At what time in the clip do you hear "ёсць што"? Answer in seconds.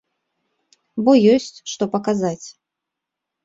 1.35-1.91